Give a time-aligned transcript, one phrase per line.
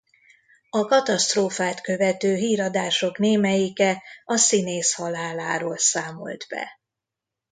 [0.69, 6.79] A katasztrófát követő híradások némelyike a színész haláláról számolt be.